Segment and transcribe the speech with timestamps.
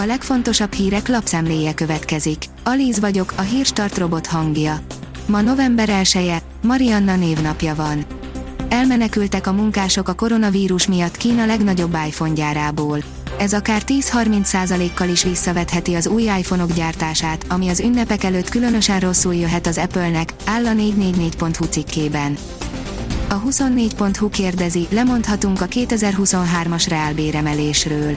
[0.00, 2.44] A legfontosabb hírek lapszemléje következik.
[2.64, 4.80] Alíz vagyok, a hírstart robot hangja.
[5.26, 6.32] Ma november 1
[6.62, 8.04] Marianna névnapja van.
[8.68, 12.98] Elmenekültek a munkások a koronavírus miatt Kína legnagyobb iPhone gyárából.
[13.38, 19.34] Ez akár 10-30%-kal is visszavetheti az új iPhone-ok gyártását, ami az ünnepek előtt különösen rosszul
[19.34, 22.36] jöhet az Apple-nek, áll a 444.hu cikkében.
[23.28, 28.16] A 24.hu kérdezi, lemondhatunk a 2023-as reálbéremelésről.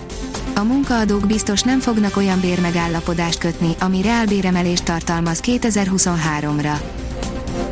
[0.62, 6.82] A munkaadók biztos nem fognak olyan bérmegállapodást kötni, ami reálbéremelést tartalmaz 2023-ra.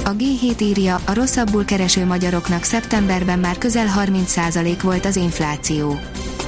[0.06, 6.00] A G7 írja, a rosszabbul kereső magyaroknak szeptemberben már közel 30% volt az infláció.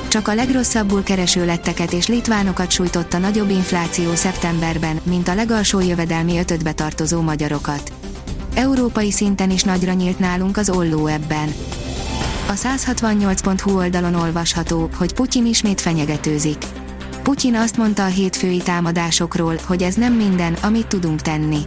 [0.08, 6.38] Csak a legrosszabbul kereső letteket és litvánokat sújtotta nagyobb infláció szeptemberben, mint a legalsó jövedelmi
[6.38, 7.92] ötödbe tartozó magyarokat.
[8.54, 11.54] Európai szinten is nagyra nyílt nálunk az olló ebben.
[12.52, 16.66] A 168.hu oldalon olvasható, hogy Putyin ismét fenyegetőzik.
[17.24, 21.60] Putyin azt mondta a hétfői támadásokról, hogy ez nem minden, amit tudunk tenni.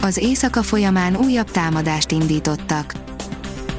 [0.00, 2.94] Az éjszaka folyamán újabb támadást indítottak.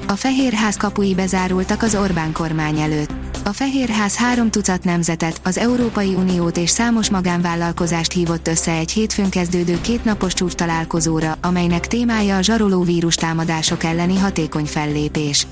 [0.07, 3.11] A Fehérház kapui bezárultak az Orbán kormány előtt.
[3.43, 9.29] A Fehérház három tucat nemzetet, az Európai Uniót és számos magánvállalkozást hívott össze egy hétfőn
[9.29, 15.47] kezdődő kétnapos csúcs találkozóra, amelynek témája a zsaroló vírus támadások elleni hatékony fellépés.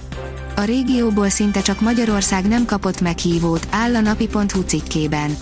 [0.62, 5.38] A régióból szinte csak Magyarország nem kapott meghívót, áll a napi.hu cikkében.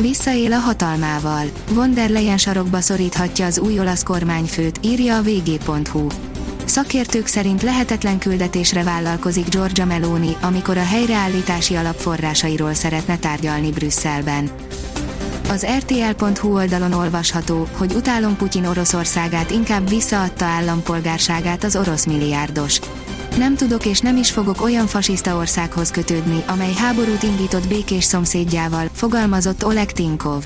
[0.00, 1.44] Visszaél a hatalmával.
[1.72, 6.06] Von der Leyen sarokba szoríthatja az új olasz kormányfőt, írja a vg.hu.
[6.64, 14.50] Szakértők szerint lehetetlen küldetésre vállalkozik Giorgia Meloni, amikor a helyreállítási alapforrásairól szeretne tárgyalni Brüsszelben.
[15.48, 22.80] Az RTL.hu oldalon olvasható, hogy utálom Putyin Oroszországát inkább visszaadta állampolgárságát az orosz milliárdos.
[23.36, 28.88] Nem tudok és nem is fogok olyan fasiszta országhoz kötődni, amely háborút indított békés szomszédjával,
[28.92, 30.44] fogalmazott Oleg Tinkov.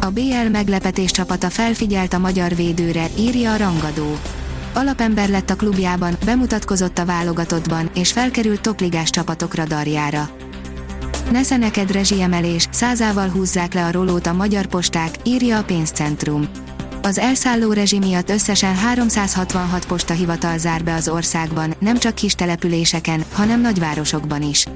[0.00, 4.18] A BL meglepetés csapata felfigyelt a magyar védőre, írja a rangadó.
[4.74, 10.30] Alapember lett a klubjában, bemutatkozott a válogatottban, és felkerült topligás csapatok radarjára.
[11.30, 16.48] Nesze neked rezsiemelés, százával húzzák le a rolót a magyar posták, írja a pénzcentrum.
[17.06, 23.24] Az elszálló rezsi miatt összesen 366 postahivatal zár be az országban, nem csak kis településeken,
[23.32, 24.66] hanem nagyvárosokban is.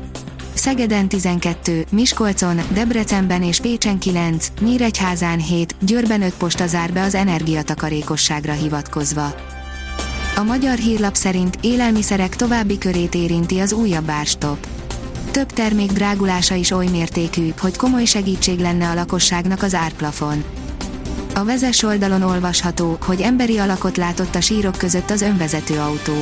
[0.54, 7.14] Szegeden 12, Miskolcon, Debrecenben és Pécsen 9, Nyíregyházán 7, Győrben 5 posta zár be az
[7.14, 9.34] energiatakarékosságra hivatkozva.
[10.36, 14.66] A magyar hírlap szerint élelmiszerek további körét érinti az újabb árstop.
[15.30, 20.44] Több termék drágulása is oly mértékű, hogy komoly segítség lenne a lakosságnak az árplafon.
[21.38, 26.14] A vezes oldalon olvasható, hogy emberi alakot látott a sírok között az önvezető autó.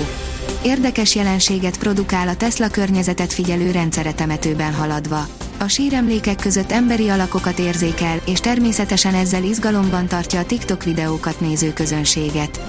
[0.63, 5.27] Érdekes jelenséget produkál a Tesla környezetet figyelő rendszere temetőben haladva.
[5.59, 11.73] A síremlékek között emberi alakokat érzékel, és természetesen ezzel izgalomban tartja a TikTok videókat néző
[11.73, 12.61] közönséget.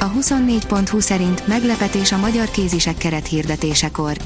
[0.00, 4.16] A 24.20 szerint meglepetés a magyar kézisek keret hirdetésekor.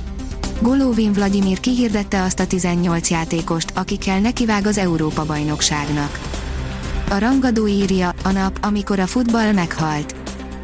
[0.60, 6.39] Golovin Vladimir kihirdette azt a 18 játékost, akikkel nekivág az Európa-bajnokságnak.
[7.10, 10.14] A rangadó írja, a nap, amikor a futball meghalt.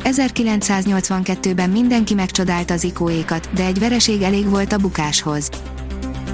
[0.04, 5.50] 1982-ben mindenki megcsodálta az ikóékat, de egy vereség elég volt a bukáshoz.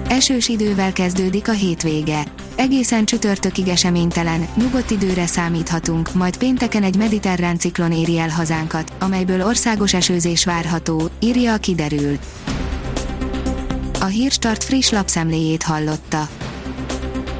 [0.09, 2.25] Esős idővel kezdődik a hétvége.
[2.55, 9.43] Egészen csütörtökig eseménytelen, nyugodt időre számíthatunk, majd pénteken egy mediterrán ciklon éri el hazánkat, amelyből
[9.45, 12.19] országos esőzés várható, írja a kiderül.
[14.01, 16.29] A Hírstart friss lapszemléjét hallotta.